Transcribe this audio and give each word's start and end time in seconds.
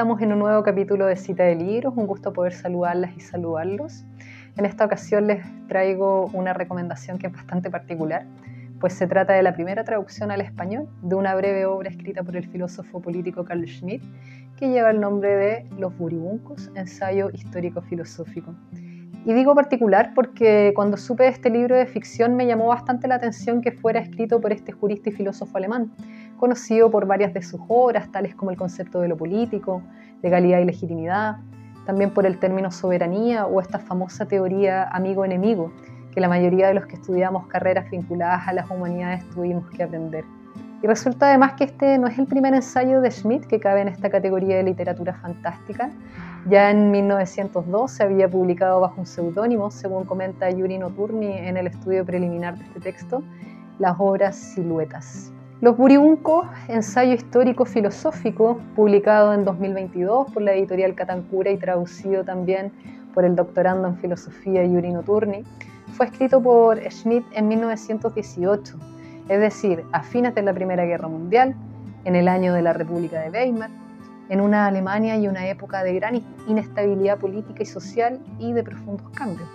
estamos 0.00 0.22
en 0.22 0.32
un 0.32 0.38
nuevo 0.38 0.62
capítulo 0.62 1.04
de 1.04 1.14
Cita 1.14 1.44
de 1.44 1.54
Libros. 1.56 1.92
Un 1.94 2.06
gusto 2.06 2.32
poder 2.32 2.54
saludarlas 2.54 3.14
y 3.18 3.20
saludarlos. 3.20 4.06
En 4.56 4.64
esta 4.64 4.86
ocasión 4.86 5.26
les 5.26 5.44
traigo 5.68 6.30
una 6.32 6.54
recomendación 6.54 7.18
que 7.18 7.26
es 7.26 7.32
bastante 7.34 7.68
particular, 7.68 8.24
pues 8.80 8.94
se 8.94 9.06
trata 9.06 9.34
de 9.34 9.42
la 9.42 9.52
primera 9.52 9.84
traducción 9.84 10.30
al 10.30 10.40
español 10.40 10.88
de 11.02 11.16
una 11.16 11.34
breve 11.34 11.66
obra 11.66 11.90
escrita 11.90 12.22
por 12.22 12.34
el 12.34 12.48
filósofo 12.48 13.02
político 13.02 13.44
Carl 13.44 13.68
Schmitt, 13.68 14.02
que 14.56 14.70
lleva 14.70 14.88
el 14.88 15.02
nombre 15.02 15.36
de 15.36 15.66
Los 15.78 15.94
Buribuncos, 15.98 16.70
ensayo 16.76 17.28
histórico-filosófico. 17.34 18.54
Y 19.26 19.34
digo 19.34 19.54
particular 19.54 20.12
porque 20.14 20.72
cuando 20.74 20.96
supe 20.96 21.24
de 21.24 21.28
este 21.28 21.50
libro 21.50 21.76
de 21.76 21.84
ficción 21.84 22.36
me 22.36 22.46
llamó 22.46 22.68
bastante 22.68 23.06
la 23.06 23.16
atención 23.16 23.60
que 23.60 23.70
fuera 23.70 24.00
escrito 24.00 24.40
por 24.40 24.50
este 24.50 24.72
jurista 24.72 25.10
y 25.10 25.12
filósofo 25.12 25.58
alemán, 25.58 25.92
conocido 26.40 26.90
por 26.90 27.06
varias 27.06 27.32
de 27.34 27.42
sus 27.42 27.60
obras, 27.68 28.10
tales 28.10 28.34
como 28.34 28.50
el 28.50 28.56
concepto 28.56 29.00
de 29.00 29.08
lo 29.08 29.16
político, 29.16 29.82
legalidad 30.22 30.58
y 30.60 30.64
legitimidad, 30.64 31.36
también 31.86 32.10
por 32.10 32.26
el 32.26 32.38
término 32.38 32.70
soberanía 32.70 33.46
o 33.46 33.60
esta 33.60 33.78
famosa 33.78 34.26
teoría 34.26 34.84
amigo-enemigo, 34.84 35.72
que 36.12 36.20
la 36.20 36.28
mayoría 36.28 36.68
de 36.68 36.74
los 36.74 36.86
que 36.86 36.96
estudiamos 36.96 37.46
carreras 37.46 37.90
vinculadas 37.90 38.48
a 38.48 38.52
las 38.52 38.70
humanidades 38.70 39.28
tuvimos 39.30 39.68
que 39.70 39.82
aprender. 39.82 40.24
Y 40.82 40.86
resulta 40.86 41.28
además 41.28 41.52
que 41.54 41.64
este 41.64 41.98
no 41.98 42.06
es 42.06 42.18
el 42.18 42.26
primer 42.26 42.54
ensayo 42.54 43.02
de 43.02 43.10
Schmidt 43.10 43.44
que 43.46 43.60
cabe 43.60 43.82
en 43.82 43.88
esta 43.88 44.08
categoría 44.08 44.56
de 44.56 44.62
literatura 44.62 45.12
fantástica, 45.14 45.90
ya 46.48 46.70
en 46.70 46.90
1902 46.90 47.90
se 47.90 48.02
había 48.02 48.28
publicado 48.28 48.80
bajo 48.80 48.98
un 49.00 49.06
seudónimo, 49.06 49.70
según 49.70 50.04
comenta 50.04 50.50
Yuri 50.50 50.78
Noturni 50.78 51.36
en 51.36 51.58
el 51.58 51.66
estudio 51.66 52.04
preliminar 52.06 52.56
de 52.56 52.64
este 52.64 52.80
texto, 52.80 53.22
las 53.78 53.96
obras 53.98 54.36
Siluetas. 54.36 55.32
Los 55.60 55.76
Buribuncos, 55.76 56.46
ensayo 56.68 57.12
histórico 57.12 57.66
filosófico, 57.66 58.58
publicado 58.74 59.34
en 59.34 59.44
2022 59.44 60.32
por 60.32 60.42
la 60.42 60.54
editorial 60.54 60.94
Catancura 60.94 61.50
y 61.50 61.58
traducido 61.58 62.24
también 62.24 62.72
por 63.12 63.26
el 63.26 63.36
doctorando 63.36 63.86
en 63.86 63.98
filosofía 63.98 64.64
Yuri 64.64 64.90
Noturni, 64.90 65.44
fue 65.92 66.06
escrito 66.06 66.42
por 66.42 66.80
Schmidt 66.90 67.26
en 67.32 67.48
1918, 67.48 68.78
es 69.28 69.38
decir, 69.38 69.84
a 69.92 70.02
fines 70.02 70.34
de 70.34 70.40
la 70.40 70.54
Primera 70.54 70.86
Guerra 70.86 71.08
Mundial, 71.08 71.54
en 72.06 72.16
el 72.16 72.28
año 72.28 72.54
de 72.54 72.62
la 72.62 72.72
República 72.72 73.20
de 73.20 73.28
Weimar, 73.28 73.68
en 74.30 74.40
una 74.40 74.66
Alemania 74.66 75.18
y 75.18 75.28
una 75.28 75.46
época 75.46 75.84
de 75.84 75.92
gran 75.92 76.22
inestabilidad 76.48 77.18
política 77.18 77.62
y 77.62 77.66
social 77.66 78.18
y 78.38 78.54
de 78.54 78.62
profundos 78.62 79.10
cambios. 79.10 79.48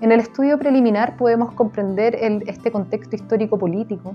En 0.00 0.12
el 0.12 0.20
estudio 0.20 0.56
preliminar 0.56 1.16
podemos 1.16 1.52
comprender 1.52 2.14
este 2.46 2.70
contexto 2.70 3.16
histórico-político 3.16 4.14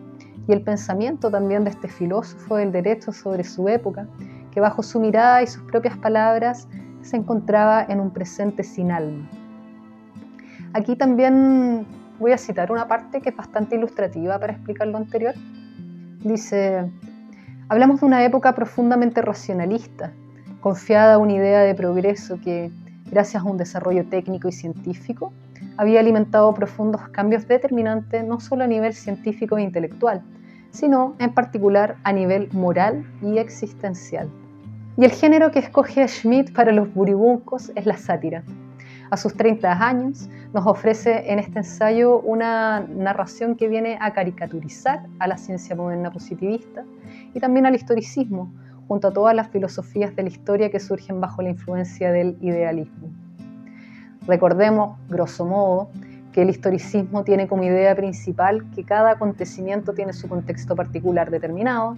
y 0.50 0.52
el 0.52 0.64
pensamiento 0.64 1.30
también 1.30 1.64
de 1.64 1.69
este 1.69 1.88
filósofo 1.88 2.55
del 2.55 2.72
derecho 2.72 3.11
sobre 3.11 3.44
su 3.44 3.69
época, 3.69 4.08
que 4.52 4.59
bajo 4.59 4.81
su 4.81 5.00
mirada 5.00 5.44
y 5.44 5.47
sus 5.47 5.61
propias 5.61 5.95
palabras 5.97 6.67
se 7.03 7.17
encontraba 7.17 7.86
en 7.88 8.00
un 8.00 8.09
presente 8.09 8.64
sin 8.64 8.92
alma. 8.92 9.30
Aquí 10.73 10.95
también 10.95 11.86
voy 12.17 12.31
a 12.31 12.38
citar 12.39 12.72
una 12.72 12.88
parte 12.88 13.22
que 13.22 13.30
es 13.30 13.36
bastante 13.36 13.75
ilustrativa 13.75 14.39
para 14.39 14.53
explicar 14.53 14.88
lo 14.88 14.97
anterior. 14.97 15.36
Dice, 16.23 16.89
Hablamos 17.67 18.00
de 18.00 18.08
una 18.08 18.25
época 18.25 18.55
profundamente 18.55 19.22
racionalista, 19.22 20.11
confiada 20.61 21.14
a 21.14 21.17
una 21.20 21.33
idea 21.33 21.59
de 21.59 21.75
progreso 21.75 22.39
que, 22.44 22.72
gracias 23.11 23.44
a 23.44 23.45
un 23.45 23.58
desarrollo 23.58 24.03
técnico 24.09 24.47
y 24.47 24.52
científico, 24.52 25.31
había 25.77 26.00
alimentado 26.00 26.52
profundos 26.55 27.08
cambios 27.09 27.47
determinantes 27.47 28.25
no 28.25 28.39
solo 28.39 28.64
a 28.64 28.67
nivel 28.67 28.95
científico 28.95 29.59
e 29.59 29.61
intelectual, 29.61 30.23
sino 30.71 31.15
en 31.19 31.33
particular 31.33 31.97
a 32.03 32.13
nivel 32.13 32.49
moral 32.51 33.05
y 33.21 33.37
existencial. 33.37 34.29
Y 34.97 35.05
el 35.05 35.11
género 35.11 35.51
que 35.51 35.59
escoge 35.59 36.07
Schmidt 36.07 36.53
para 36.53 36.71
los 36.71 36.93
buribuncos 36.93 37.71
es 37.75 37.85
la 37.85 37.97
sátira. 37.97 38.43
A 39.11 39.17
sus 39.17 39.33
30 39.33 39.71
años 39.71 40.29
nos 40.53 40.67
ofrece 40.67 41.31
en 41.31 41.39
este 41.39 41.59
ensayo 41.59 42.19
una 42.19 42.81
narración 42.81 43.55
que 43.55 43.67
viene 43.67 43.97
a 44.02 44.13
caricaturizar 44.13 45.08
a 45.19 45.27
la 45.27 45.37
ciencia 45.37 45.75
moderna 45.75 46.11
positivista 46.11 46.83
y 47.33 47.39
también 47.39 47.65
al 47.65 47.75
historicismo, 47.75 48.52
junto 48.87 49.08
a 49.08 49.13
todas 49.13 49.35
las 49.35 49.47
filosofías 49.49 50.15
de 50.15 50.23
la 50.23 50.29
historia 50.29 50.69
que 50.69 50.79
surgen 50.79 51.21
bajo 51.21 51.41
la 51.41 51.49
influencia 51.49 52.11
del 52.11 52.37
idealismo. 52.41 53.09
Recordemos, 54.27 54.99
grosso 55.08 55.45
modo, 55.45 55.89
que 56.33 56.41
el 56.41 56.49
historicismo 56.49 57.23
tiene 57.23 57.47
como 57.47 57.63
idea 57.63 57.95
principal 57.95 58.69
que 58.75 58.83
cada 58.83 59.11
acontecimiento 59.11 59.93
tiene 59.93 60.13
su 60.13 60.27
contexto 60.27 60.75
particular 60.75 61.31
determinado 61.31 61.97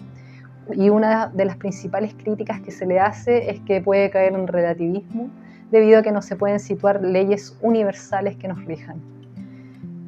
y 0.73 0.89
una 0.89 1.27
de 1.27 1.45
las 1.45 1.57
principales 1.57 2.13
críticas 2.13 2.61
que 2.61 2.71
se 2.71 2.85
le 2.85 2.99
hace 2.99 3.49
es 3.49 3.59
que 3.61 3.81
puede 3.81 4.09
caer 4.09 4.33
en 4.33 4.47
relativismo 4.47 5.29
debido 5.69 5.99
a 5.99 6.01
que 6.01 6.11
no 6.11 6.21
se 6.21 6.35
pueden 6.35 6.59
situar 6.59 7.01
leyes 7.01 7.57
universales 7.61 8.37
que 8.37 8.47
nos 8.47 8.63
rijan. 8.65 9.01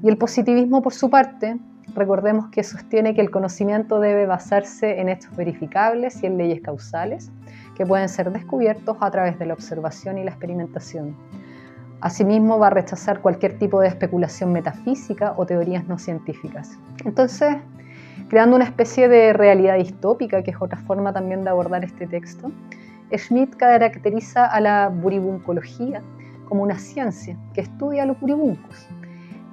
Y 0.02 0.10
el 0.10 0.18
positivismo, 0.18 0.82
por 0.82 0.94
su 0.94 1.10
parte, 1.10 1.58
Recordemos 1.96 2.48
que 2.48 2.64
sostiene 2.64 3.14
que 3.14 3.22
el 3.22 3.30
conocimiento 3.30 4.00
debe 4.00 4.26
basarse 4.26 5.00
en 5.00 5.10
hechos 5.10 5.36
verificables 5.36 6.24
y 6.24 6.26
en 6.26 6.38
leyes 6.38 6.62
causales 6.62 7.32
que 7.76 7.86
pueden 7.86 8.10
ser 8.10 8.32
descubiertos 8.32 8.98
a 9.00 9.12
través 9.12 9.38
de 9.38 9.46
la 9.46 9.54
observación 9.54 10.18
y 10.18 10.24
la 10.24 10.32
experimentación. 10.32 11.16
Asimismo, 12.04 12.60
va 12.60 12.68
a 12.68 12.70
rechazar 12.70 13.22
cualquier 13.22 13.58
tipo 13.58 13.80
de 13.80 13.88
especulación 13.88 14.52
metafísica 14.52 15.34
o 15.38 15.46
teorías 15.46 15.88
no 15.88 15.98
científicas. 15.98 16.78
Entonces, 17.06 17.56
creando 18.28 18.58
una 18.58 18.66
especie 18.66 19.08
de 19.08 19.32
realidad 19.32 19.78
distópica, 19.78 20.44
que 20.44 20.52
es 20.52 20.58
otra 20.60 20.78
forma 20.80 21.14
también 21.14 21.44
de 21.44 21.50
abordar 21.50 21.84
este 21.86 22.06
texto, 22.06 22.52
Schmidt 23.16 23.56
caracteriza 23.56 24.46
a 24.46 24.60
la 24.60 24.90
buribuncología 24.90 26.02
como 26.50 26.64
una 26.64 26.78
ciencia 26.78 27.38
que 27.54 27.62
estudia 27.62 28.04
a 28.04 28.06
los 28.06 28.20
buribuncos 28.20 28.88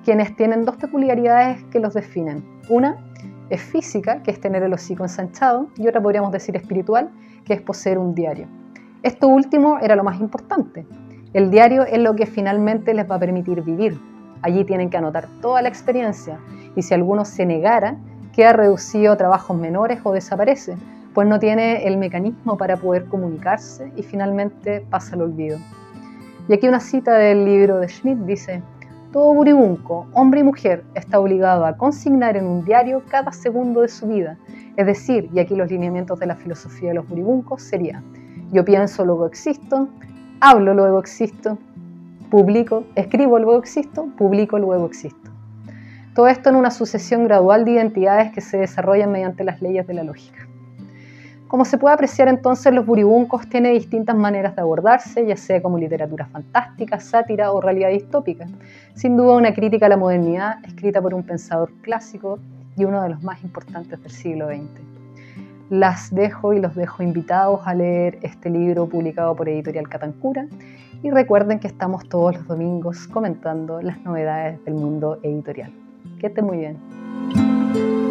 quienes 0.05 0.35
tienen 0.37 0.65
dos 0.65 0.77
peculiaridades 0.77 1.63
que 1.65 1.79
los 1.79 1.95
definen. 1.95 2.45
Una 2.69 2.97
es 3.51 3.61
física, 3.61 4.23
que 4.23 4.31
es 4.31 4.41
tener 4.41 4.63
el 4.63 4.73
hocico 4.73 5.03
ensanchado, 5.03 5.69
y 5.77 5.87
otra 5.87 6.01
podríamos 6.01 6.33
decir 6.33 6.57
espiritual, 6.57 7.11
que 7.45 7.55
es 7.55 7.63
poseer 7.63 7.99
un 7.99 8.15
diario. 8.15 8.47
Esto 9.03 9.29
último 9.29 9.79
era 9.81 9.97
lo 9.97 10.05
más 10.05 10.21
importante. 10.21 10.87
El 11.33 11.53
diario 11.53 11.85
es 11.85 11.99
lo 12.01 12.17
que 12.17 12.27
finalmente 12.27 12.93
les 12.93 13.09
va 13.09 13.15
a 13.15 13.21
permitir 13.21 13.63
vivir. 13.63 14.01
Allí 14.43 14.65
tienen 14.65 14.91
que 14.91 14.97
anotar 14.97 15.29
toda 15.41 15.63
la 15.63 15.69
experiencia 15.69 16.41
y 16.75 16.83
si 16.83 16.93
alguno 16.93 17.25
se 17.25 17.47
negara, 17.47 17.97
queda 18.35 18.53
reducido 18.53 19.13
a 19.13 19.17
trabajos 19.17 19.57
menores 19.57 20.01
o 20.03 20.13
desaparece, 20.13 20.77
pues 21.15 21.29
no 21.29 21.39
tiene 21.39 21.87
el 21.87 21.99
mecanismo 21.99 22.57
para 22.57 22.77
poder 22.77 23.05
comunicarse 23.05 23.93
y 23.95 24.03
finalmente 24.03 24.85
pasa 24.91 25.15
al 25.15 25.23
olvido. 25.23 25.59
Y 26.49 26.53
aquí 26.53 26.67
una 26.67 26.81
cita 26.81 27.15
del 27.15 27.45
libro 27.45 27.79
de 27.79 27.89
Schmidt 27.89 28.19
dice, 28.27 28.61
todo 29.13 29.33
buribunco, 29.33 30.09
hombre 30.15 30.41
y 30.41 30.43
mujer, 30.43 30.83
está 30.97 31.21
obligado 31.21 31.65
a 31.65 31.77
consignar 31.77 32.37
en 32.37 32.47
un 32.47 32.65
diario 32.65 33.03
cada 33.09 33.31
segundo 33.31 33.83
de 33.83 33.89
su 33.89 34.09
vida. 34.09 34.37
Es 34.77 34.85
decir, 34.85 35.29
y 35.33 35.39
aquí 35.39 35.55
los 35.55 35.71
lineamientos 35.71 36.19
de 36.19 36.27
la 36.27 36.35
filosofía 36.35 36.89
de 36.89 36.97
los 36.97 37.09
buribuncos 37.09 37.63
sería, 37.63 38.03
yo 38.51 38.65
pienso, 38.65 39.05
luego 39.05 39.27
existo, 39.27 39.89
hablo, 40.41 40.75
luego 40.75 40.99
existo, 40.99 41.59
publico, 42.31 42.85
escribo, 42.95 43.39
luego 43.39 43.59
existo, 43.59 44.07
publico, 44.17 44.59
luego 44.59 44.87
existo. 44.87 45.31
Todo 46.15 46.29
esto 46.29 46.49
en 46.49 46.57
una 46.57 46.71
sucesión 46.71 47.25
gradual 47.25 47.65
de 47.65 47.73
identidades 47.73 48.33
que 48.33 48.41
se 48.41 48.59
desarrollan 48.59 49.13
mediante 49.13 49.45
las 49.45 49.61
leyes 49.63 49.87
de 49.87 49.95
la 49.95 50.03
lógica. 50.03 50.47
Como 51.47 51.65
se 51.65 51.79
puede 51.79 51.95
apreciar 51.95 52.29
entonces, 52.29 52.73
los 52.73 52.87
buribuncos 52.87 53.49
tiene 53.49 53.71
distintas 53.73 54.17
maneras 54.17 54.55
de 54.55 54.63
abordarse, 54.63 55.27
ya 55.27 55.37
sea 55.37 55.61
como 55.61 55.79
literatura 55.79 56.27
fantástica, 56.27 57.01
sátira 57.01 57.53
o 57.53 57.61
realidad 57.61 57.91
distópica. 57.91 58.47
Sin 58.95 59.17
duda 59.17 59.37
una 59.37 59.53
crítica 59.53 59.87
a 59.87 59.89
la 59.89 59.97
modernidad 59.97 60.65
escrita 60.65 61.03
por 61.03 61.13
un 61.13 61.25
pensador 61.25 61.73
clásico 61.83 62.39
y 62.77 62.85
uno 62.85 63.03
de 63.03 63.11
los 63.11 63.23
más 63.23 63.43
importantes 63.43 64.01
del 64.01 64.13
siglo 64.13 64.47
XX. 64.47 64.90
Las 65.71 66.13
dejo 66.13 66.53
y 66.53 66.61
los 66.61 66.75
dejo 66.75 67.05
invitados 67.05 67.61
a 67.65 67.75
leer 67.75 68.19
este 68.23 68.51
libro 68.51 68.89
publicado 68.89 69.37
por 69.37 69.49
Editorial 69.49 69.89
Catancura 69.89 70.49
y 71.01 71.11
recuerden 71.11 71.61
que 71.61 71.69
estamos 71.69 72.09
todos 72.09 72.35
los 72.35 72.49
domingos 72.49 73.07
comentando 73.07 73.81
las 73.81 74.01
novedades 74.01 74.63
del 74.65 74.75
mundo 74.75 75.21
editorial. 75.23 75.71
Que 76.19 76.27
estén 76.27 76.45
muy 76.47 76.59
bien. 76.59 78.10